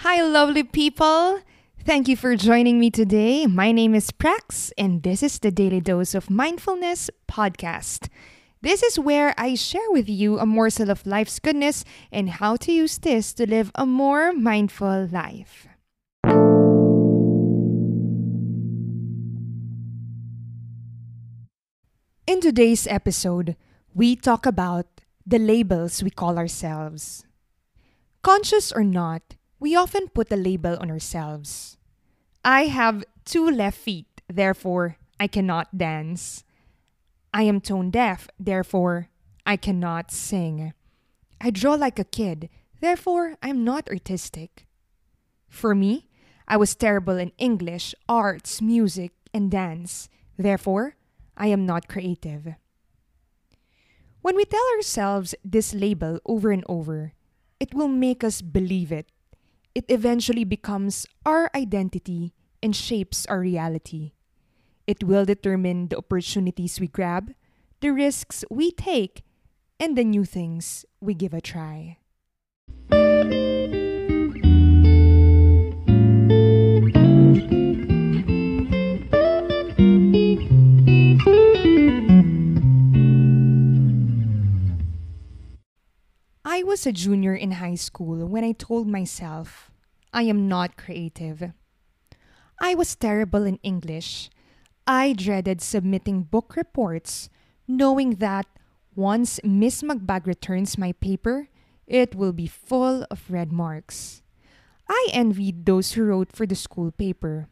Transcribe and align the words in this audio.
Hi, 0.00 0.20
lovely 0.20 0.62
people. 0.62 1.40
Thank 1.82 2.06
you 2.06 2.16
for 2.16 2.36
joining 2.36 2.78
me 2.78 2.90
today. 2.90 3.46
My 3.46 3.72
name 3.72 3.94
is 3.94 4.10
Prax, 4.10 4.70
and 4.76 5.02
this 5.02 5.22
is 5.22 5.38
the 5.38 5.50
Daily 5.50 5.80
Dose 5.80 6.14
of 6.14 6.28
Mindfulness 6.28 7.08
podcast. 7.26 8.08
This 8.60 8.82
is 8.82 8.98
where 8.98 9.34
I 9.38 9.54
share 9.54 9.90
with 9.90 10.06
you 10.06 10.38
a 10.38 10.44
morsel 10.44 10.90
of 10.90 11.06
life's 11.06 11.38
goodness 11.38 11.82
and 12.12 12.28
how 12.28 12.56
to 12.56 12.72
use 12.72 12.98
this 12.98 13.32
to 13.34 13.48
live 13.48 13.72
a 13.74 13.86
more 13.86 14.34
mindful 14.34 15.08
life. 15.10 15.66
In 22.26 22.40
today's 22.42 22.86
episode, 22.86 23.56
we 23.94 24.14
talk 24.14 24.44
about 24.44 24.86
the 25.24 25.38
labels 25.38 26.02
we 26.02 26.10
call 26.10 26.36
ourselves. 26.36 27.24
Conscious 28.22 28.72
or 28.72 28.84
not, 28.84 29.35
we 29.58 29.74
often 29.74 30.08
put 30.08 30.32
a 30.32 30.36
label 30.36 30.76
on 30.80 30.90
ourselves. 30.90 31.76
I 32.44 32.66
have 32.66 33.04
two 33.24 33.48
left 33.48 33.78
feet, 33.78 34.20
therefore 34.28 34.96
I 35.18 35.26
cannot 35.26 35.76
dance. 35.76 36.44
I 37.32 37.42
am 37.42 37.60
tone 37.60 37.90
deaf, 37.90 38.28
therefore 38.38 39.08
I 39.44 39.56
cannot 39.56 40.10
sing. 40.10 40.72
I 41.40 41.50
draw 41.50 41.74
like 41.74 41.98
a 41.98 42.04
kid, 42.04 42.48
therefore 42.80 43.36
I 43.42 43.48
am 43.48 43.64
not 43.64 43.88
artistic. 43.88 44.66
For 45.48 45.74
me, 45.74 46.08
I 46.48 46.56
was 46.56 46.74
terrible 46.74 47.16
in 47.16 47.32
English, 47.38 47.94
arts, 48.08 48.62
music, 48.62 49.12
and 49.32 49.50
dance, 49.50 50.08
therefore 50.36 50.96
I 51.36 51.48
am 51.48 51.66
not 51.66 51.88
creative. 51.88 52.54
When 54.22 54.36
we 54.36 54.44
tell 54.44 54.64
ourselves 54.76 55.34
this 55.44 55.72
label 55.74 56.20
over 56.26 56.50
and 56.50 56.64
over, 56.68 57.12
it 57.58 57.74
will 57.74 57.88
make 57.88 58.24
us 58.24 58.42
believe 58.42 58.92
it. 58.92 59.10
It 59.76 59.84
eventually 59.90 60.44
becomes 60.44 61.04
our 61.26 61.50
identity 61.54 62.32
and 62.62 62.74
shapes 62.74 63.26
our 63.26 63.40
reality. 63.40 64.12
It 64.86 65.04
will 65.04 65.26
determine 65.26 65.88
the 65.88 65.98
opportunities 65.98 66.80
we 66.80 66.88
grab, 66.88 67.34
the 67.82 67.92
risks 67.92 68.42
we 68.50 68.70
take, 68.70 69.20
and 69.78 69.92
the 69.92 70.04
new 70.04 70.24
things 70.24 70.86
we 70.98 71.12
give 71.12 71.34
a 71.34 71.42
try. 71.42 71.98
I 86.56 86.62
was 86.62 86.86
a 86.86 86.92
junior 86.92 87.34
in 87.34 87.60
high 87.60 87.74
school 87.74 88.24
when 88.24 88.42
I 88.42 88.52
told 88.52 88.88
myself, 88.88 89.70
I 90.10 90.22
am 90.22 90.48
not 90.48 90.78
creative. 90.78 91.52
I 92.58 92.74
was 92.74 92.96
terrible 92.96 93.44
in 93.44 93.60
English. 93.62 94.30
I 94.86 95.12
dreaded 95.12 95.60
submitting 95.60 96.22
book 96.22 96.56
reports, 96.56 97.28
knowing 97.68 98.24
that 98.24 98.46
once 98.94 99.38
Miss 99.44 99.82
Magbag 99.82 100.26
returns 100.26 100.78
my 100.78 100.92
paper, 100.92 101.50
it 101.86 102.14
will 102.14 102.32
be 102.32 102.46
full 102.46 103.04
of 103.10 103.28
red 103.30 103.52
marks. 103.52 104.22
I 104.88 105.08
envied 105.12 105.66
those 105.66 105.92
who 105.92 106.04
wrote 106.04 106.32
for 106.32 106.46
the 106.46 106.56
school 106.56 106.90
paper. 106.90 107.50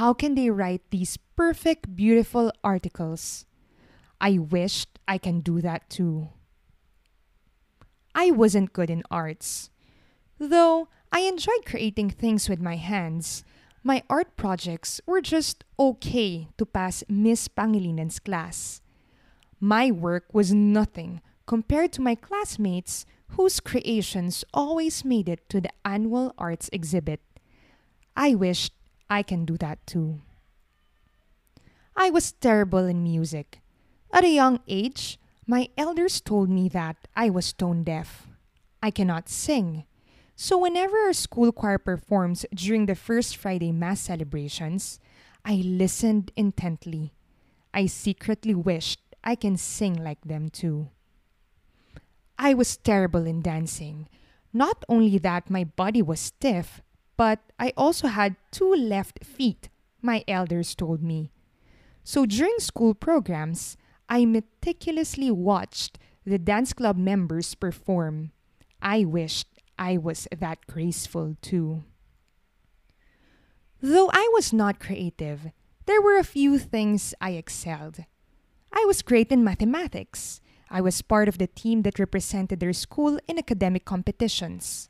How 0.00 0.14
can 0.14 0.34
they 0.34 0.48
write 0.48 0.80
these 0.88 1.18
perfect, 1.36 1.94
beautiful 1.94 2.52
articles? 2.64 3.44
I 4.18 4.38
wished 4.38 4.98
I 5.06 5.18
can 5.18 5.40
do 5.40 5.60
that 5.60 5.90
too. 5.90 6.30
I 8.14 8.30
wasn't 8.30 8.72
good 8.72 8.90
in 8.90 9.02
arts. 9.10 9.70
Though 10.38 10.88
I 11.10 11.20
enjoyed 11.20 11.66
creating 11.66 12.10
things 12.10 12.48
with 12.48 12.60
my 12.60 12.76
hands, 12.76 13.44
my 13.82 14.02
art 14.08 14.36
projects 14.36 15.00
were 15.06 15.20
just 15.20 15.64
okay 15.78 16.48
to 16.56 16.64
pass 16.64 17.04
Miss 17.08 17.48
Pangilinan's 17.48 18.18
class. 18.18 18.80
My 19.60 19.90
work 19.90 20.32
was 20.32 20.54
nothing 20.54 21.20
compared 21.46 21.92
to 21.92 22.02
my 22.02 22.14
classmates 22.14 23.04
whose 23.36 23.60
creations 23.60 24.44
always 24.54 25.04
made 25.04 25.28
it 25.28 25.48
to 25.50 25.60
the 25.60 25.70
annual 25.84 26.32
arts 26.38 26.70
exhibit. 26.72 27.20
I 28.16 28.34
wished 28.34 28.72
I 29.10 29.22
can 29.22 29.44
do 29.44 29.56
that 29.58 29.86
too. 29.86 30.20
I 31.96 32.10
was 32.10 32.32
terrible 32.32 32.86
in 32.86 33.02
music. 33.02 33.60
At 34.12 34.24
a 34.24 34.28
young 34.28 34.60
age, 34.66 35.18
my 35.46 35.68
elders 35.76 36.20
told 36.20 36.48
me 36.48 36.68
that 36.70 36.96
I 37.14 37.30
was 37.30 37.52
tone 37.52 37.84
deaf. 37.84 38.26
I 38.82 38.90
cannot 38.90 39.28
sing. 39.28 39.84
So, 40.36 40.58
whenever 40.58 40.96
our 40.98 41.12
school 41.12 41.52
choir 41.52 41.78
performs 41.78 42.44
during 42.54 42.86
the 42.86 42.94
first 42.94 43.36
Friday 43.36 43.70
Mass 43.70 44.00
celebrations, 44.00 44.98
I 45.44 45.62
listened 45.64 46.32
intently. 46.36 47.12
I 47.72 47.86
secretly 47.86 48.54
wished 48.54 49.00
I 49.22 49.34
can 49.34 49.56
sing 49.56 50.02
like 50.02 50.20
them 50.24 50.48
too. 50.48 50.88
I 52.38 52.54
was 52.54 52.76
terrible 52.76 53.26
in 53.26 53.42
dancing. 53.42 54.08
Not 54.52 54.84
only 54.88 55.18
that 55.18 55.50
my 55.50 55.64
body 55.64 56.02
was 56.02 56.20
stiff, 56.20 56.82
but 57.16 57.40
I 57.58 57.72
also 57.76 58.08
had 58.08 58.36
two 58.50 58.74
left 58.74 59.24
feet, 59.24 59.68
my 60.02 60.24
elders 60.26 60.74
told 60.74 61.02
me. 61.02 61.30
So 62.02 62.26
during 62.26 62.58
school 62.58 62.94
programs, 62.94 63.76
I 64.14 64.26
meticulously 64.26 65.32
watched 65.32 65.98
the 66.24 66.38
dance 66.38 66.72
club 66.72 66.96
members 66.96 67.56
perform. 67.56 68.30
I 68.80 69.04
wished 69.04 69.48
I 69.76 69.96
was 69.96 70.28
that 70.30 70.64
graceful 70.68 71.34
too. 71.42 71.82
Though 73.82 74.10
I 74.12 74.30
was 74.32 74.52
not 74.52 74.78
creative, 74.78 75.50
there 75.86 76.00
were 76.00 76.16
a 76.16 76.22
few 76.22 76.60
things 76.60 77.12
I 77.20 77.30
excelled. 77.32 78.04
I 78.72 78.84
was 78.84 79.02
great 79.02 79.32
in 79.32 79.42
mathematics. 79.42 80.40
I 80.70 80.80
was 80.80 81.02
part 81.02 81.26
of 81.26 81.38
the 81.38 81.48
team 81.48 81.82
that 81.82 81.98
represented 81.98 82.60
their 82.60 82.72
school 82.72 83.18
in 83.26 83.36
academic 83.36 83.84
competitions. 83.84 84.88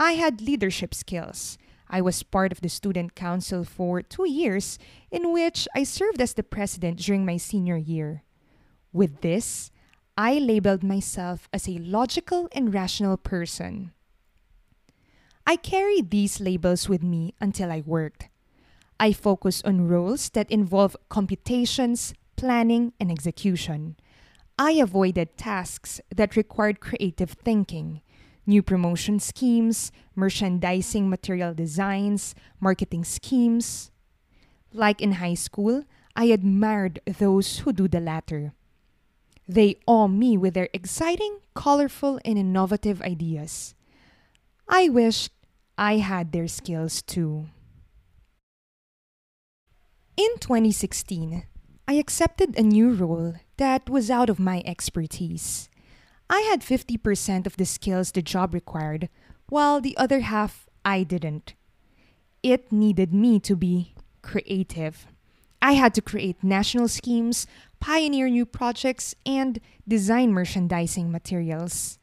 I 0.00 0.14
had 0.14 0.40
leadership 0.40 0.96
skills. 0.96 1.58
I 1.88 2.00
was 2.00 2.24
part 2.24 2.50
of 2.50 2.60
the 2.60 2.68
student 2.68 3.14
council 3.14 3.62
for 3.62 4.02
two 4.02 4.28
years, 4.28 4.80
in 5.12 5.32
which 5.32 5.68
I 5.76 5.84
served 5.84 6.20
as 6.20 6.34
the 6.34 6.42
president 6.42 6.98
during 6.98 7.24
my 7.24 7.36
senior 7.36 7.76
year. 7.76 8.24
With 8.92 9.20
this, 9.20 9.70
I 10.16 10.38
labeled 10.38 10.82
myself 10.82 11.48
as 11.52 11.68
a 11.68 11.78
logical 11.78 12.48
and 12.52 12.72
rational 12.72 13.16
person. 13.16 13.92
I 15.46 15.56
carried 15.56 16.10
these 16.10 16.40
labels 16.40 16.88
with 16.88 17.02
me 17.02 17.34
until 17.40 17.70
I 17.70 17.82
worked. 17.86 18.28
I 18.98 19.12
focused 19.12 19.64
on 19.64 19.88
roles 19.88 20.30
that 20.30 20.50
involve 20.50 20.96
computations, 21.08 22.14
planning, 22.36 22.92
and 22.98 23.10
execution. 23.10 23.96
I 24.58 24.72
avoided 24.72 25.36
tasks 25.36 26.00
that 26.14 26.34
required 26.34 26.80
creative 26.80 27.30
thinking, 27.30 28.02
new 28.44 28.62
promotion 28.62 29.20
schemes, 29.20 29.92
merchandising 30.16 31.08
material 31.08 31.54
designs, 31.54 32.34
marketing 32.58 33.04
schemes. 33.04 33.92
Like 34.72 35.00
in 35.00 35.12
high 35.12 35.34
school, 35.34 35.84
I 36.16 36.24
admired 36.24 37.00
those 37.06 37.58
who 37.58 37.72
do 37.72 37.86
the 37.86 38.00
latter. 38.00 38.52
They 39.48 39.76
awe 39.86 40.08
me 40.08 40.36
with 40.36 40.52
their 40.52 40.68
exciting, 40.74 41.38
colorful, 41.54 42.20
and 42.24 42.38
innovative 42.38 43.00
ideas. 43.00 43.74
I 44.68 44.90
wish 44.90 45.30
I 45.78 45.96
had 45.98 46.32
their 46.32 46.48
skills 46.48 47.00
too. 47.00 47.46
In 50.18 50.28
2016, 50.40 51.44
I 51.86 51.94
accepted 51.94 52.58
a 52.58 52.62
new 52.62 52.92
role 52.92 53.36
that 53.56 53.88
was 53.88 54.10
out 54.10 54.28
of 54.28 54.38
my 54.38 54.62
expertise. 54.66 55.70
I 56.28 56.40
had 56.40 56.60
50% 56.60 57.46
of 57.46 57.56
the 57.56 57.64
skills 57.64 58.12
the 58.12 58.20
job 58.20 58.52
required, 58.52 59.08
while 59.48 59.80
the 59.80 59.96
other 59.96 60.20
half 60.20 60.66
I 60.84 61.04
didn't. 61.04 61.54
It 62.42 62.70
needed 62.70 63.14
me 63.14 63.40
to 63.40 63.56
be 63.56 63.94
creative. 64.20 65.06
I 65.60 65.72
had 65.72 65.94
to 65.94 66.02
create 66.02 66.42
national 66.42 66.88
schemes, 66.88 67.46
pioneer 67.80 68.28
new 68.28 68.46
projects, 68.46 69.14
and 69.26 69.60
design 69.86 70.32
merchandising 70.32 71.10
materials. 71.10 71.98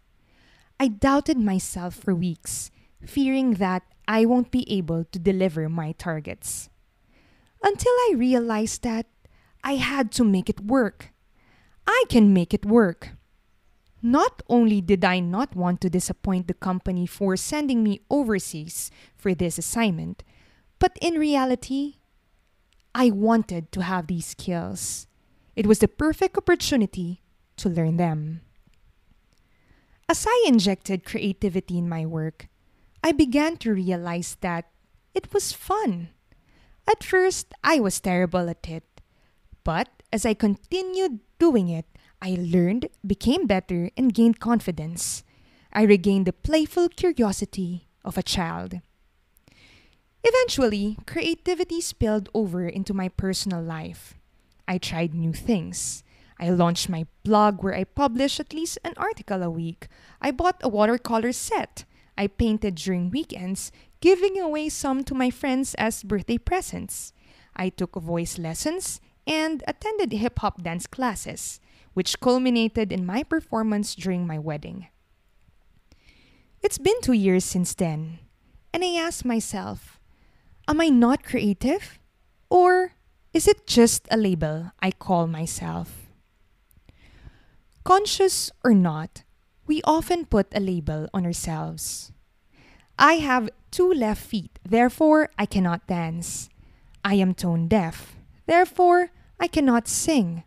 I 0.80 0.90
doubted 0.90 1.38
myself 1.38 1.96
for 1.96 2.13
weeks, 2.13 2.69
fearing 3.06 3.56
that 3.56 3.84
I 4.07 4.25
won't 4.25 4.52
be 4.52 4.69
able 4.72 5.06
to 5.06 5.19
deliver 5.19 5.69
my 5.69 5.94
targets. 5.94 6.69
Until 7.63 7.94
I 8.10 8.13
realized 8.16 8.84
that 8.84 9.07
I 9.63 9.75
had 9.75 10.12
to 10.13 10.24
make 10.24 10.50
it 10.50 10.62
work. 10.62 11.12
I 11.88 12.06
can 12.10 12.34
make 12.34 12.54
it 12.54 12.66
work. 12.66 13.10
Not 14.02 14.44
only 14.48 14.81
did 14.81 15.04
I 15.04 15.19
not 15.19 15.56
want 15.56 15.81
to 15.81 15.90
disappoint 15.90 16.48
the 16.48 16.54
company 16.54 17.07
for 17.07 17.36
sending 17.36 17.84
me 17.84 18.02
overseas 18.10 18.92
for 19.18 19.34
this 19.34 19.57
assignment, 19.57 20.24
but 20.78 20.96
in 21.02 21.16
reality, 21.16 21.96
I 22.95 23.12
wanted 23.12 23.74
to 23.74 23.83
have 23.83 24.07
these 24.07 24.27
skills. 24.27 25.06
It 25.53 25.68
was 25.68 25.80
the 25.80 25.89
perfect 25.89 26.38
opportunity 26.38 27.21
to 27.57 27.68
learn 27.68 27.97
them. 27.97 28.39
As 30.07 30.25
I 30.25 30.45
injected 30.47 31.03
creativity 31.03 31.77
in 31.77 31.89
my 31.89 32.06
work, 32.06 32.47
I 33.03 33.12
began 33.12 33.57
to 33.57 33.74
realize 33.74 34.38
that 34.39 34.71
it 35.13 35.33
was 35.33 35.51
fun. 35.51 36.15
At 36.89 37.03
first, 37.03 37.53
I 37.62 37.81
was 37.81 38.00
terrible 38.00 38.50
at 38.50 38.65
it. 38.69 38.88
But 39.65 39.89
as 40.13 40.25
I 40.25 40.33
continued 40.33 41.19
doing 41.38 41.68
it, 41.68 41.86
I 42.21 42.38
learned, 42.39 42.88
became 43.06 43.45
better, 43.45 43.92
and 43.97 44.13
gained 44.13 44.39
confidence. 44.39 45.25
I 45.74 45.83
regained 45.83 46.27
the 46.27 46.33
playful 46.33 46.88
curiosity 46.88 47.89
of 48.06 48.18
a 48.18 48.24
child. 48.24 48.80
Eventually, 50.27 50.98
creativity 51.06 51.80
spilled 51.81 52.30
over 52.33 52.68
into 52.68 52.95
my 52.95 53.10
personal 53.10 53.62
life. 53.62 54.16
I 54.68 54.80
tried 54.80 55.13
new 55.13 55.33
things. 55.33 56.04
I 56.39 56.50
launched 56.50 56.89
my 56.89 57.06
blog 57.24 57.62
where 57.62 57.75
I 57.75 57.83
publish 57.83 58.39
at 58.39 58.51
least 58.51 58.80
an 58.83 58.95
article 58.98 59.44
a 59.44 59.51
week. 59.51 59.88
I 60.19 60.31
bought 60.31 60.60
a 60.63 60.68
watercolor 60.68 61.31
set. 61.31 61.86
I 62.18 62.25
painted 62.25 62.74
during 62.74 63.12
weekends, 63.12 63.72
giving 64.01 64.39
away 64.39 64.69
some 64.69 65.04
to 65.04 65.13
my 65.13 65.30
friends 65.30 65.75
as 65.75 66.01
birthday 66.01 66.39
presents. 66.39 67.13
I 67.56 67.69
took 67.69 67.94
voice 67.94 68.39
lessons 68.39 69.00
and 69.28 69.63
attended 69.68 70.12
hip 70.12 70.39
hop 70.39 70.63
dance 70.63 70.88
classes, 70.88 71.60
which 71.94 72.19
culminated 72.19 72.92
in 72.92 73.06
my 73.06 73.21
performance 73.21 73.94
during 73.94 74.25
my 74.25 74.39
wedding. 74.39 74.88
It's 76.63 76.80
been 76.80 77.00
two 77.01 77.13
years 77.13 77.45
since 77.45 77.75
then, 77.75 78.18
and 78.74 78.83
I 78.83 78.95
ask 78.98 79.24
myself, 79.24 79.94
am 80.67 80.81
I 80.81 80.89
not 80.89 81.23
creative? 81.23 82.00
Or 82.50 82.94
is 83.33 83.47
it 83.47 83.67
just 83.67 84.07
a 84.12 84.17
label 84.17 84.71
I 84.79 84.91
call 84.91 85.27
myself? 85.27 86.07
Conscious 87.83 88.51
or 88.63 88.73
not, 88.73 89.23
we 89.67 89.81
often 89.83 90.25
put 90.25 90.47
a 90.56 90.59
label 90.59 91.07
on 91.13 91.25
ourselves. 91.25 92.12
I 92.97 93.15
have 93.15 93.50
two 93.71 93.91
left 93.91 94.23
feet, 94.23 94.57
therefore 94.63 95.29
I 95.38 95.45
cannot 95.45 95.88
dance. 95.88 96.50
I 97.03 97.15
am 97.15 97.33
tone 97.33 97.68
deaf, 97.68 98.15
therefore 98.47 99.11
I 99.39 99.47
cannot 99.47 99.88
sing. 99.88 100.44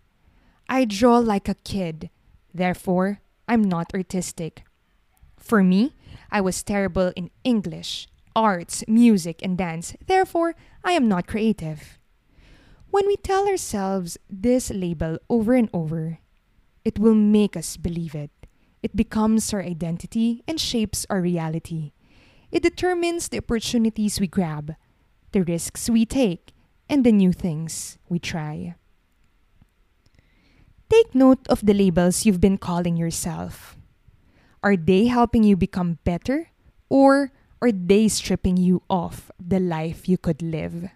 I 0.69 0.85
draw 0.85 1.19
like 1.19 1.49
a 1.49 1.55
kid, 1.55 2.11
therefore 2.53 3.21
I'm 3.47 3.63
not 3.63 3.95
artistic. 3.95 4.65
For 5.37 5.63
me, 5.63 5.95
I 6.31 6.41
was 6.41 6.63
terrible 6.63 7.13
in 7.15 7.31
English, 7.45 8.09
arts, 8.39 8.85
music, 8.87 9.43
and 9.43 9.59
dance, 9.59 9.97
therefore 10.07 10.55
I 10.85 10.93
am 10.93 11.09
not 11.09 11.27
creative. 11.27 11.99
When 12.91 13.07
we 13.07 13.17
tell 13.17 13.49
ourselves 13.49 14.17
this 14.31 14.71
label 14.71 15.19
over 15.29 15.55
and 15.55 15.69
over, 15.75 16.19
it 16.85 16.99
will 16.99 17.15
make 17.19 17.57
us 17.57 17.77
believe 17.77 18.15
it. 18.15 18.31
It 18.81 18.95
becomes 18.95 19.53
our 19.53 19.61
identity 19.61 20.45
and 20.47 20.61
shapes 20.61 21.05
our 21.11 21.21
reality. 21.21 21.91
It 22.53 22.63
determines 22.63 23.29
the 23.29 23.39
opportunities 23.39 24.21
we 24.21 24.29
grab, 24.29 24.77
the 25.33 25.43
risks 25.43 25.91
we 25.91 26.07
take, 26.07 26.55
and 26.89 27.05
the 27.05 27.13
new 27.13 27.33
things 27.33 27.99
we 28.09 28.19
try. 28.21 28.77
Take 30.89 31.13
note 31.13 31.45
of 31.49 31.67
the 31.67 31.75
labels 31.75 32.25
you've 32.25 32.41
been 32.41 32.57
calling 32.57 32.97
yourself. 32.97 33.77
Are 34.63 34.77
they 34.77 35.07
helping 35.07 35.43
you 35.43 35.57
become 35.57 35.99
better, 36.05 36.49
or 36.89 37.33
are 37.61 37.73
they 37.73 38.09
stripping 38.09 38.57
you 38.57 38.83
off 38.89 39.31
the 39.39 39.59
life 39.59 40.09
you 40.09 40.19
could 40.19 40.43
live? 40.43 40.91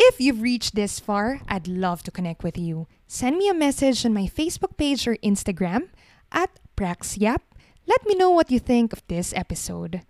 If 0.00 0.20
you've 0.20 0.42
reached 0.42 0.74
this 0.74 0.98
far, 0.98 1.40
I'd 1.48 1.68
love 1.68 2.02
to 2.04 2.10
connect 2.10 2.42
with 2.42 2.56
you. 2.56 2.86
Send 3.06 3.36
me 3.36 3.48
a 3.48 3.54
message 3.54 4.06
on 4.06 4.14
my 4.14 4.26
Facebook 4.26 4.76
page 4.76 5.06
or 5.06 5.16
Instagram 5.16 5.90
at 6.32 6.50
PraxYap. 6.76 7.40
Let 7.86 8.06
me 8.06 8.14
know 8.14 8.30
what 8.30 8.50
you 8.50 8.58
think 8.58 8.92
of 8.92 9.06
this 9.08 9.34
episode. 9.34 10.02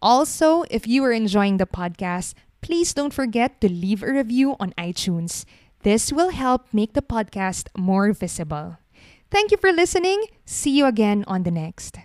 Also, 0.00 0.64
if 0.70 0.86
you 0.86 1.04
are 1.04 1.12
enjoying 1.12 1.58
the 1.58 1.66
podcast, 1.66 2.34
please 2.60 2.94
don't 2.94 3.12
forget 3.12 3.60
to 3.60 3.68
leave 3.68 4.02
a 4.02 4.12
review 4.12 4.56
on 4.58 4.72
iTunes. 4.78 5.44
This 5.82 6.12
will 6.12 6.30
help 6.30 6.66
make 6.72 6.92
the 6.94 7.02
podcast 7.02 7.68
more 7.76 8.12
visible. 8.12 8.78
Thank 9.30 9.50
you 9.50 9.56
for 9.56 9.72
listening. 9.72 10.26
See 10.44 10.70
you 10.70 10.86
again 10.86 11.24
on 11.26 11.42
the 11.42 11.50
next. 11.50 11.98